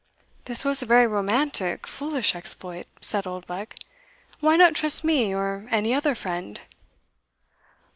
[0.45, 3.75] "This was a very romantic, foolish exploit," said Oldbuck:
[4.39, 6.59] "why not trust me, or any other friend?"